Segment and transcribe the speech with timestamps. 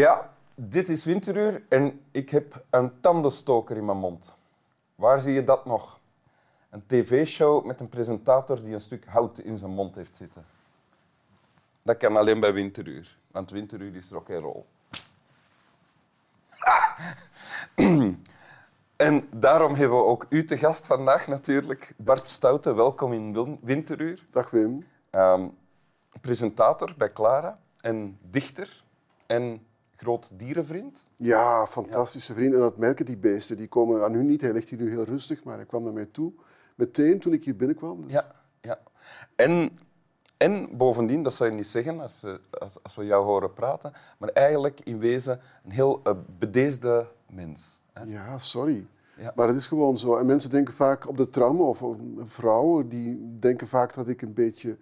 [0.00, 4.32] Ja, dit is Winteruur en ik heb een tandenstoker in mijn mond.
[4.94, 5.98] Waar zie je dat nog?
[6.70, 10.44] Een tv-show met een presentator die een stuk hout in zijn mond heeft zitten.
[11.82, 14.62] Dat kan alleen bij Winteruur, want Winteruur is rock en roll.
[18.96, 21.94] En daarom hebben we ook u te gast vandaag natuurlijk.
[21.96, 24.26] Bart Stoute, welkom in Win- Winteruur.
[24.30, 24.86] Dag Wim.
[25.10, 25.48] Ehm,
[26.20, 28.84] presentator bij Clara en dichter
[29.26, 29.68] en
[30.00, 31.06] groot dierenvriend.
[31.16, 32.54] Ja, fantastische vrienden.
[32.54, 33.56] En dat merken die beesten.
[33.56, 34.40] Die komen aan u niet.
[34.40, 36.32] Hij ligt hier nu heel rustig, maar hij kwam naar mij toe.
[36.76, 38.02] Meteen toen ik hier binnenkwam.
[38.02, 38.78] Dus Ja, ja.
[39.36, 39.70] En,
[40.36, 43.92] en bovendien, dat zou je niet zeggen als, eh, als, als we jou horen praten,
[44.18, 47.80] maar eigenlijk in wezen een heel eh, bedeesde mens.
[47.92, 48.02] Hè?
[48.04, 48.86] ja sorry.
[49.16, 49.32] Ja.
[49.34, 50.16] Maar het is gewoon zo.
[50.16, 54.22] En mensen denken vaak op de tram, of, of vrouwen, die denken vaak dat ik
[54.22, 54.78] een beetje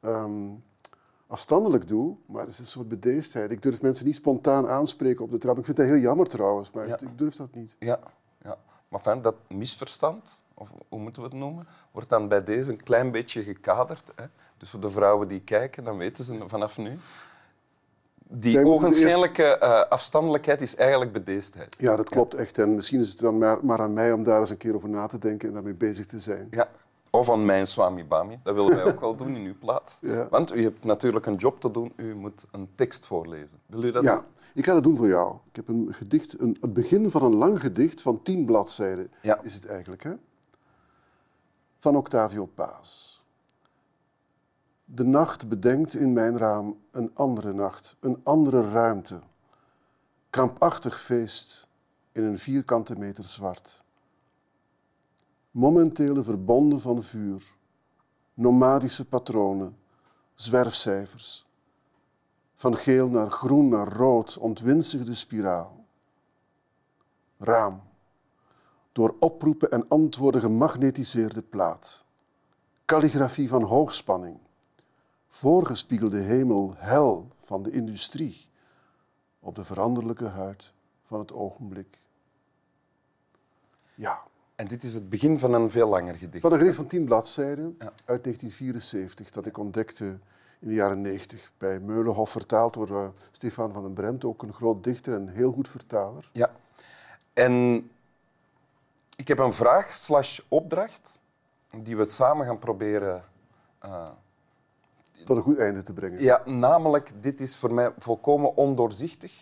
[0.00, 0.50] ehm,
[1.34, 2.16] afstandelijk doe.
[2.26, 3.50] Maar het is een soort bedeesdheid.
[3.50, 5.58] Ik durf mensen niet spontaan aanspreken op de tram.
[5.58, 6.98] Ik vind dat heel jammer trouwens, maar Ja.
[7.00, 7.76] ik durf dat niet.
[7.78, 7.98] Ja,
[8.42, 8.56] ja.
[8.88, 12.82] Maar fijn, dat misverstand, of hoe moeten we het noemen, wordt dan bij deze een
[12.82, 14.12] klein beetje gekaderd.
[14.16, 14.24] Hè?
[14.58, 16.98] Dus voor de vrouwen die kijken, dan weten ze vanaf nu.
[18.28, 21.76] Die ogenschijnlijke eh, afstandelijkheid is eigenlijk bedeesdheid.
[21.78, 22.58] Ja, dat klopt echt.
[22.58, 24.88] En misschien is het dan maar, maar aan mij om daar eens een keer over
[24.88, 26.46] na te denken en daarmee bezig te zijn.
[26.50, 26.68] Ja.
[27.14, 28.40] Of aan mijn Swami Bami.
[28.42, 29.98] Dat willen wij ook wel doen in uw plaats.
[30.14, 30.28] Ja.
[30.28, 31.92] Want u hebt natuurlijk een job te doen.
[31.96, 33.58] U moet een tekst voorlezen.
[33.66, 34.24] Wil u dat Ja, doen?
[34.54, 35.36] ik ga dat doen voor jou.
[35.48, 39.42] Ik heb een gedicht, een, het begin van een lang gedicht van tien bladzijden Ja.
[39.42, 40.02] is het eigenlijk.
[40.02, 40.12] Hè?
[41.78, 43.22] Van Octavio Paz.
[44.84, 49.20] De nacht bedenkt in mijn raam een andere nacht, een andere ruimte.
[50.30, 51.68] Krampachtig feest
[52.12, 53.83] in een vierkante meter zwart.
[55.54, 57.54] Momentele verbonden van vuur,
[58.34, 59.76] nomadische patronen,
[60.34, 61.46] zwerfcijfers.
[62.54, 65.84] Van geel naar groen naar rood ontwinzigde spiraal.
[67.38, 67.82] Raam.
[68.92, 72.06] Door oproepen en antwoorden gemagnetiseerde plaat.
[72.84, 74.38] Kalligrafie van hoogspanning.
[75.28, 78.48] Voorgespiegelde hemel, hel van de industrie.
[79.40, 80.72] Op de veranderlijke huid
[81.04, 81.98] van het ogenblik.
[83.94, 84.22] Ja,
[84.56, 86.42] En dit is het begin van een veel langer gedicht.
[86.42, 87.84] van een gedicht van tien bladzijden Ja.
[88.04, 90.04] uit 1974 dat ik ontdekte
[90.60, 94.52] in de jaren 90 bij Meulenhof, vertaald door eh, Stefan van den Bremt, ook een
[94.54, 96.30] groot dichter en heel goed vertaler.
[96.32, 96.50] Ja.
[97.32, 97.90] En
[99.16, 101.18] ik heb een vraag slash opdracht
[101.82, 103.24] die we samen gaan proberen...
[103.78, 104.08] eh,
[105.24, 106.22] Tot een goed einde te brengen.
[106.22, 109.32] ja, namelijk, dit is voor mij volkomen ondoorzichtig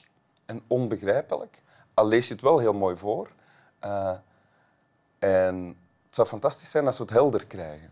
[0.47, 1.63] en onbegrijpelijk.
[1.95, 3.31] Al lees je het wel heel mooi voor.
[3.79, 4.13] Eh,
[5.23, 7.91] en het zou fantastisch zijn als we het helder krijgen.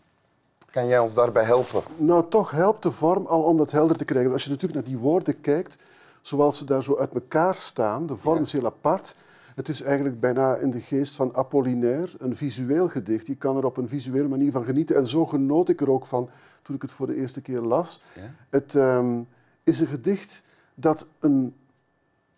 [0.71, 1.83] Kan jij ons daarbij helpen?
[1.97, 4.33] Nou, toch helpt de vorm al om dat helder te krijgen.
[4.33, 5.79] Als je natuurlijk naar die woorden kijkt,
[6.21, 8.43] zoals ze daar zo uit elkaar staan, de vorm Ja.
[8.43, 9.17] is heel apart.
[9.55, 13.27] Het is eigenlijk bijna in de geest van Apollinaire, een visueel gedicht.
[13.27, 14.97] Je kan er op een visuele manier van genieten.
[14.97, 16.31] En zo genoot ik er ook van
[16.63, 18.03] toen ik het voor de eerste keer las.
[18.15, 18.35] Ja?
[18.49, 19.21] Het ehm,
[19.65, 21.55] is een gedicht dat een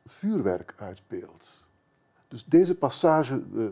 [0.07, 1.67] vuurwerk uitbeeldt.
[2.29, 3.65] Dus deze passage eh,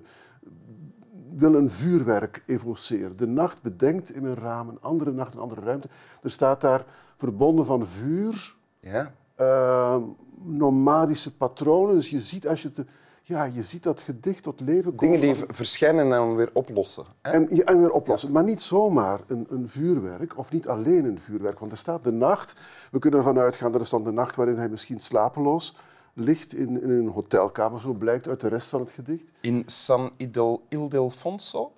[1.36, 3.16] wil een vuurwerk evoceren.
[3.16, 5.88] De nacht bedenkt in een raam, een andere nacht, een andere ruimte.
[6.22, 6.84] Er staat daar
[7.16, 9.12] verbonden van vuur, Ja?
[9.34, 9.96] eh,
[10.44, 11.94] nomadische patronen.
[11.94, 12.86] Dus je ziet, als je te,
[13.22, 14.98] ja, je ziet dat gedicht tot leven komen.
[15.14, 17.04] Dingen die van- verschijnen en dan weer oplossen.
[17.22, 17.30] Hè?
[17.30, 18.32] en, ja, en weer oplossen.
[18.32, 21.58] Maar niet zomaar een, een vuurwerk, of niet alleen een vuurwerk.
[21.58, 22.56] Want er staat de nacht.
[22.90, 25.76] We kunnen ervan uitgaan dat is dan de nacht waarin hij misschien slapeloos
[26.14, 27.80] ligt in, in een hotelkamer.
[27.80, 29.32] Zo blijkt uit de rest van het gedicht.
[29.40, 31.72] In San Idel, Ildefonso?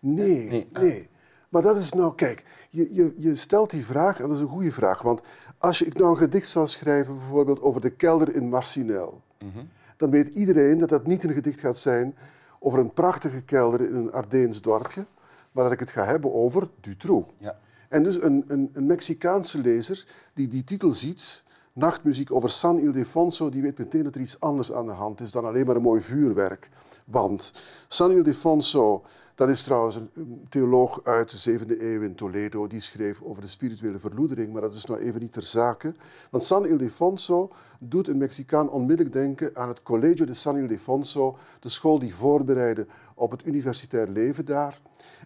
[0.00, 1.00] Nee, Nee, nee.
[1.02, 1.08] ah.
[1.48, 4.48] Maar dat is nou, kijk, je, je, je stelt die vraag en dat is een
[4.48, 5.02] goede vraag.
[5.02, 5.22] Want
[5.58, 9.22] als je ik nou een gedicht zou schrijven, bijvoorbeeld over de kelder in Marcinel,
[9.96, 12.16] dan weet iedereen dat dat niet een gedicht gaat zijn
[12.58, 15.06] over een prachtige kelder in een Ardeens dorpje,
[15.52, 17.32] maar dat ik het ga hebben over Dutroux.
[17.36, 17.58] Ja.
[17.88, 23.48] En dus een, een, een Mexicaanse lezer die die titel ziet, nachtmuziek over San Ildefonso,
[23.48, 25.82] die weet meteen dat er iets anders aan de hand is dan alleen maar een
[25.82, 26.68] mooi vuurwerk.
[27.04, 27.52] Want
[27.88, 33.22] San Ildefonso, dat is trouwens een, theoloog uit de zevende eeuw in Toledo, die schreef
[33.22, 35.94] over de spirituele verloedering, maar dat is nou even niet ter zake.
[36.30, 41.68] Want San Ildefonso doet een Mexicaan onmiddellijk denken aan het Colegio de San Ildefonso, de
[41.68, 44.80] school die voorbereidde op het universitair leven daar.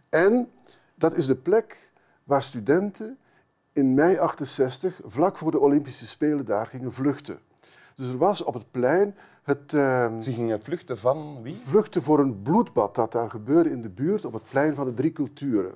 [0.09, 0.49] En
[0.95, 1.93] dat is de plek
[2.25, 3.19] waar studenten
[3.75, 7.39] in mei 68, vlak voor de Olympische Spelen daar, gingen vluchten.
[7.95, 11.55] Dus er was op het plein het eh, Ze gingen vluchten van wie?
[11.55, 14.95] vluchten voor een bloedbad dat daar gebeurde in de buurt op het plein van de
[14.95, 15.75] drie culturen.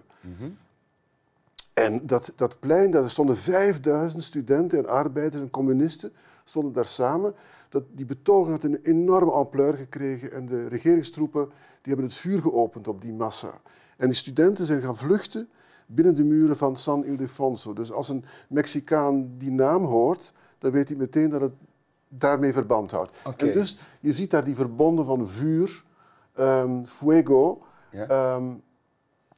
[1.74, 6.12] En dat, dat plein, daar stonden 5000 studenten en arbeiders en communisten
[6.44, 7.34] stonden daar samen.
[7.68, 11.44] Dat, die betoging had een enorme ampleur gekregen en de regeringstroepen
[11.82, 13.60] die hebben het vuur geopend op die massa.
[13.96, 15.48] En die studenten zijn gaan vluchten
[15.90, 17.73] binnen de muren van San Ildefonso.
[17.73, 21.52] Dus als een Mexicaan die naam hoort, dan weet hij meteen dat het
[22.08, 23.12] daarmee verband houdt.
[23.37, 25.85] En dus je ziet daar die verbonden van vuur,
[26.35, 28.06] ehm, fuego, Ja.
[28.06, 28.44] ehm,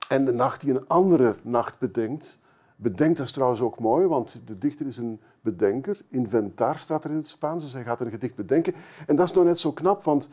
[0.08, 2.38] en de nacht die een andere nacht bedenkt.
[2.76, 6.00] Bedenkt dat is trouwens ook mooi, want de dichter is een bedenker.
[6.08, 8.74] Inventar staat er in het Spaans, dus hij gaat een gedicht bedenken.
[9.06, 10.28] En dat is nou net zo knap, want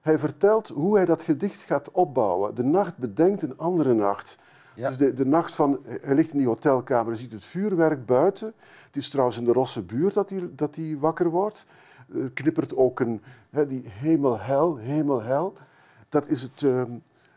[0.00, 2.54] hij vertelt hoe hij dat gedicht gaat opbouwen.
[2.54, 4.38] De nacht bedenkt een andere nacht.
[4.74, 8.52] Dus de, de nacht van, hij ligt in die hotelkamer, hij ziet het vuurwerk buiten.
[8.86, 11.66] Het is trouwens in de Rosse buurt dat hij, dat hij wakker wordt.
[12.14, 15.54] Er knippert ook een, hè, die hemel, hel, hemel.
[16.08, 16.90] Dat is het, ehm,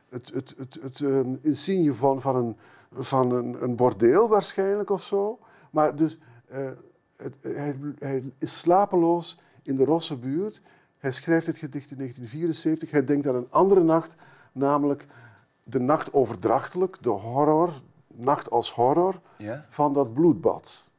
[0.10, 2.58] het, het, het, het ehm, insigne van, van, een,
[2.92, 5.40] van een, een bordeel waarschijnlijk of zo.
[5.70, 6.18] Maar dus,
[6.48, 6.70] eh,
[7.16, 10.62] het, hij, hij is slapeloos in de Rosse buurt.
[10.98, 12.92] Hij schrijft het gedicht in 1974.
[12.92, 14.16] Hij denkt aan een andere nacht,
[14.52, 15.06] namelijk
[15.67, 17.69] de nacht overdrachtelijk, de horror,
[18.07, 19.65] nacht als horror Ja.
[19.69, 20.89] van dat bloedbad.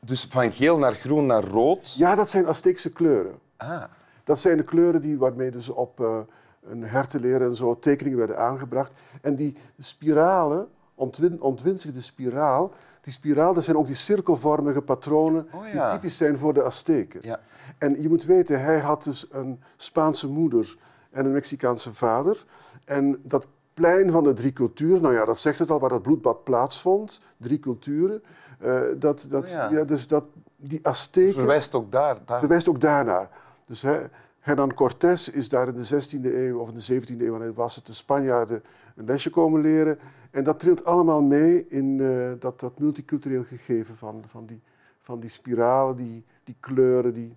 [0.00, 1.94] Dus van geel naar groen naar rood.
[1.94, 3.38] Ja, dat zijn Azteekse kleuren.
[3.56, 3.82] Ah,
[4.24, 6.18] Dat zijn de kleuren die, waarmee dus op eh,
[6.62, 8.92] een hertenleer en zo tekeningen werden aangebracht.
[9.20, 15.62] En die spiralen, ontwin, ontwinzigde spiraal, die spiraal, dat zijn ook die cirkelvormige patronen Oh
[15.72, 17.20] die typisch zijn voor de Azteken.
[17.22, 17.40] ja.
[17.78, 20.76] En je moet weten, hij had dus een Spaanse moeder
[21.12, 22.44] en een Mexicaanse vader.
[22.84, 26.02] En dat plein van de drie culturen, nou ja, dat zegt het al, waar dat
[26.02, 28.22] bloedbad plaatsvond, drie culturen.
[28.58, 29.70] eh, dat, dat, Oh ja.
[29.70, 29.84] ja.
[29.84, 30.24] dus dat,
[30.56, 32.18] die Azteken Verwijst ook daar.
[32.24, 32.38] daar.
[32.38, 33.28] verwijst ook daarnaar.
[33.66, 34.00] Dus hè,
[34.40, 37.76] Hernán Cortés is daar in de 16e eeuw of in de 17e eeuw, wanneer was
[37.76, 38.62] het, de Spanjaarden
[38.96, 39.98] een lesje komen leren.
[40.30, 44.60] En dat trilt allemaal mee in eh, dat, dat multicultureel gegeven van, van, die,
[45.00, 47.12] van die spiralen, die, die kleuren.
[47.12, 47.36] Die...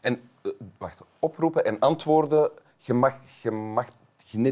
[0.00, 3.86] En, eh, wacht, oproepen en antwoorden gemag, gemag,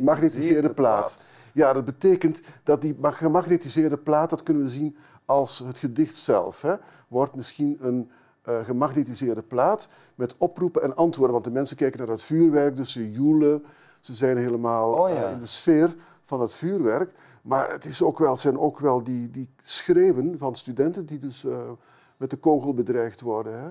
[0.02, 1.30] Magnetiseerde plaat.
[1.52, 6.16] Ja, dat betekent dat die ma- gemagnetiseerde plaat, dat kunnen we zien als het gedicht
[6.16, 6.62] zelf.
[6.62, 6.74] Hè,
[7.08, 8.10] wordt misschien een
[8.42, 11.32] eh, gemagnetiseerde plaat met oproepen en antwoorden.
[11.32, 13.64] Want de mensen kijken naar dat vuurwerk, dus ze joelen.
[14.00, 15.24] Ze zijn helemaal Oh ja.
[15.24, 17.12] eh, in de sfeer van het vuurwerk.
[17.42, 21.18] Maar het, is ook wel, het zijn ook wel die, die schreeuwen van studenten die
[21.18, 21.70] dus eh,
[22.16, 23.58] met de kogel bedreigd worden.
[23.58, 23.70] Hè.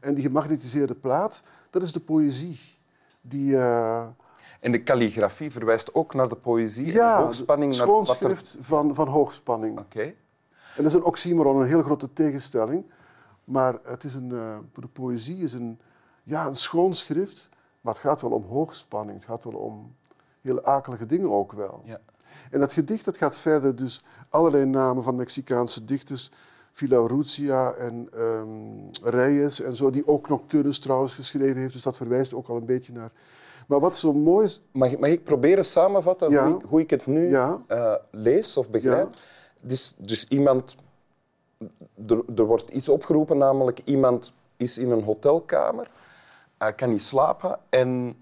[0.00, 2.60] En die gemagnetiseerde plaat, dat is de poëzie.
[3.22, 4.06] Die, eh,
[4.60, 7.70] En de kalligrafie verwijst ook naar de poëzie en hoogspanning.
[7.76, 9.78] het naar wat er- schoonschrift van, van hoogspanning.
[9.78, 10.02] Oké.
[10.02, 10.14] En
[10.82, 12.90] dat is een oxymoron, een heel grote tegenstelling.
[13.44, 15.80] Maar het is een, eh, de poëzie is een,
[16.22, 17.48] ja, een schoon schrift,
[17.80, 19.16] maar het gaat wel om hoogspanning.
[19.18, 19.94] Het gaat wel om
[20.40, 21.82] hele akelige dingen ook wel.
[21.84, 21.98] Ja.
[22.50, 26.30] En dat gedicht dat gaat verder, dus allerlei namen van Mexicaanse dichters,
[26.72, 31.72] Villaurrutia en ehm, Reyes en zo, die ook Nocturnus trouwens geschreven heeft.
[31.72, 33.10] Dus dat verwijst ook al een beetje naar.
[33.66, 36.46] Maar wat zo mooi is, Mag, mag ik proberen samenvatten Ja.
[36.48, 37.58] hoe, ik, hoe ik het nu Ja.
[37.66, 39.08] eh, lees of begrijp?
[39.60, 40.76] Dus, dus iemand,
[42.08, 45.90] er, er wordt iets opgeroepen, namelijk iemand is in een hotelkamer,
[46.58, 48.16] hij kan niet slapen en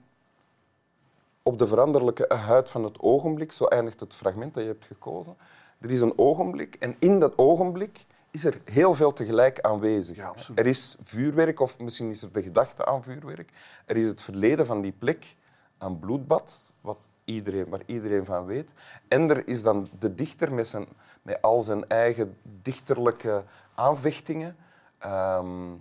[1.43, 5.37] op de veranderlijke huid van het ogenblik, zo eindigt het fragment dat je hebt gekozen,
[5.79, 10.17] er is een ogenblik en in dat ogenblik is er heel veel tegelijk aanwezig.
[10.17, 13.51] Ja, er is vuurwerk, of misschien is er de gedachte aan vuurwerk.
[13.87, 15.37] Er is het verleden van die plek
[15.79, 18.73] aan bloedbad, wat iedereen, waar iedereen van weet.
[19.09, 20.87] En er is dan de dichter met, zijn,
[21.23, 23.45] met al zijn eigen dichterlijke
[23.75, 24.57] aanvechtingen,
[24.99, 25.73] ehm,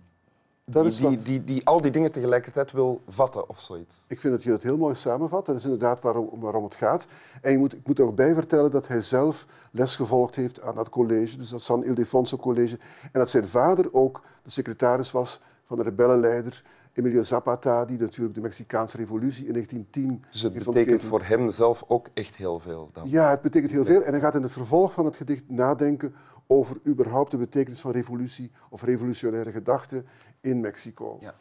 [0.72, 4.06] Dat die, is die, die, die al die dingen tegelijkertijd wil vatten of zoiets.
[4.08, 5.46] Ik vind dat je dat heel mooi samenvat.
[5.46, 7.08] Dat is inderdaad waarom, waarom het gaat.
[7.42, 10.62] En je moet, ik moet er ook bij vertellen dat hij zelf les gevolgd heeft
[10.62, 12.78] aan dat college, dus dat San Ildefonso College.
[13.02, 18.36] En dat zijn vader ook de secretaris was van de rebellenleider Emilio Zapata, die natuurlijk
[18.36, 22.90] de Mexicaanse revolutie in 1910 Dus het betekent voor hem zelf ook echt heel veel.
[22.94, 23.10] Dan.
[23.10, 24.02] Ja, het betekent heel veel.
[24.02, 26.16] En hij gaat in het vervolg van het gedicht nadenken
[26.52, 30.06] over überhaupt de betekenis van revolutie of revolutionaire gedachten
[30.42, 31.18] in Mexico.
[31.20, 31.36] Ja.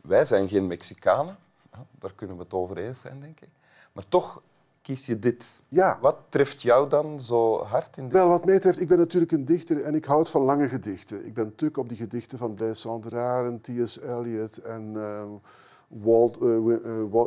[0.00, 1.36] Wij zijn geen Mexicanen,
[1.98, 3.48] daar kunnen we het over eens zijn, denk ik.
[3.92, 4.42] Maar toch
[4.82, 5.62] kies je dit.
[5.68, 5.98] Ja.
[6.00, 8.12] Wat treft jou dan zo hard in dit?
[8.12, 11.26] Wel, wat mij betreft, ik ben natuurlijk een dichter en ik houd van lange gedichten.
[11.26, 14.00] Ik ben tuk op die gedichten van Blaise Cendraren, T.S.
[14.00, 15.24] Eliot en eh,
[15.88, 16.80] Walt, eh, eh,
[17.10, 17.26] Wa-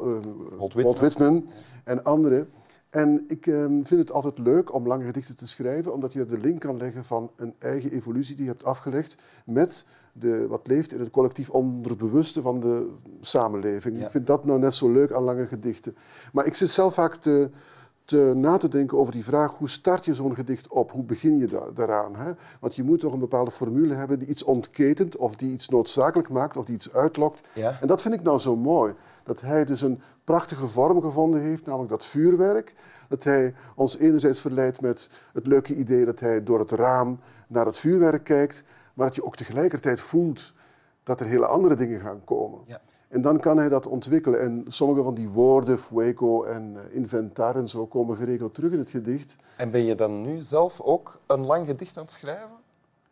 [0.57, 0.93] Walt Walt, Whitman.
[0.95, 1.49] Whitman
[1.83, 2.51] en anderen.
[2.95, 6.37] En ik eh, vind het altijd leuk om lange gedichten te schrijven, omdat je de
[6.37, 10.93] link kan leggen van een eigen evolutie die je hebt afgelegd met de, wat leeft
[10.93, 13.97] in het collectief onderbewuste van de samenleving.
[13.97, 14.05] Ja.
[14.05, 15.95] Ik vind dat nou net zo leuk aan lange gedichten.
[16.33, 17.49] Maar ik zit zelf vaak te,
[18.05, 20.91] te, na te denken over die vraag, hoe start je zo'n gedicht op?
[20.91, 22.15] Hoe begin je da daaraan?
[22.15, 22.31] Hè?
[22.59, 26.29] Want je moet toch een bepaalde formule hebben die iets ontketent, of die iets noodzakelijk
[26.29, 27.41] maakt, of die iets uitlokt.
[27.53, 27.77] Ja.
[27.81, 28.93] En dat vind ik nou zo mooi.
[29.25, 32.73] Dat hij dus een prachtige vorm gevonden heeft, namelijk dat vuurwerk.
[33.07, 37.65] Dat hij ons enerzijds verleidt met het leuke idee dat hij door het raam naar
[37.65, 38.63] het vuurwerk kijkt,
[38.93, 40.53] maar dat je ook tegelijkertijd voelt
[41.03, 42.59] dat er hele andere dingen gaan komen.
[42.65, 42.81] Ja.
[43.07, 44.39] En dan kan hij dat ontwikkelen.
[44.41, 48.79] En sommige van die woorden, fuego en eh, inventar en zo, komen geregeld terug in
[48.79, 49.35] het gedicht.
[49.57, 52.57] En ben je dan nu zelf ook een lang gedicht aan het schrijven?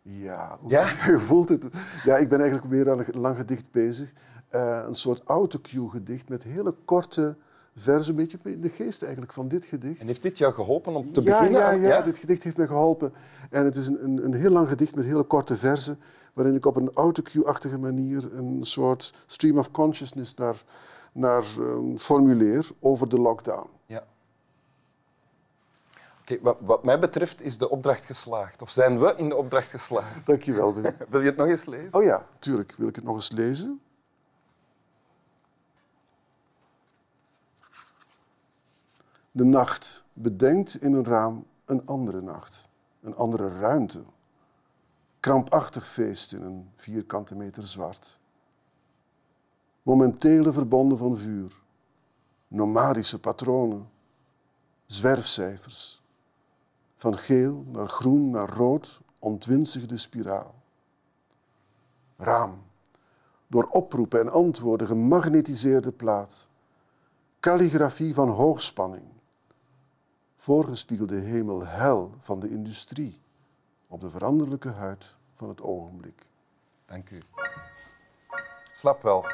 [0.02, 0.88] Ja, Ja?
[1.12, 1.66] je voelt het.
[2.04, 4.14] Ja, ik ben eigenlijk weer aan een lang gedicht bezig.
[4.54, 7.36] Eh, een soort autocue gedicht met hele korte
[7.76, 10.02] verzen, een beetje in de geest eigenlijk van dit gedicht.
[10.02, 11.62] En heeft dit jou geholpen om te ja, beginnen?
[11.62, 13.14] Ja, ja, dit gedicht heeft mij geholpen.
[13.50, 16.00] En het is een, een, een heel lang gedicht met hele korte verzen,
[16.34, 20.64] waarin ik op een autocue-achtige manier een soort stream of consciousness naar,
[21.12, 23.68] naar ehm, formuleer over de lockdown.
[23.86, 24.04] Ja.
[26.22, 28.62] Oké, wat, wat mij betreft is de opdracht geslaagd.
[28.62, 30.26] Of zijn we in de opdracht geslaagd?
[30.26, 30.96] Dankjewel, Wim.
[31.10, 32.00] Wil je het nog eens lezen?
[32.00, 32.74] Oh ja, tuurlijk.
[32.78, 33.82] Wil ik het nog eens lezen?
[39.36, 42.70] De nacht bedenkt in een raam een andere nacht,
[43.02, 44.04] een andere ruimte.
[45.20, 48.20] Krampachtig feest in een vierkante meter zwart.
[49.82, 51.62] Momentele verbonden van vuur,
[52.48, 53.90] nomadische patronen,
[54.86, 56.02] zwerfcijfers.
[56.96, 60.54] Van geel naar groen naar rood ontwinzigde spiraal
[62.18, 62.64] raam.
[63.48, 66.48] Door oproepen en antwoorden gemagnetiseerde plaat.
[67.40, 69.04] Kalligrafie van hoogspanning.
[70.44, 73.22] Voorgespiegelde hemel hel van de industrie
[73.88, 76.28] op de veranderlijke huid van het ogenblik.
[76.86, 77.22] Dank u.
[78.72, 79.26] Slap wel.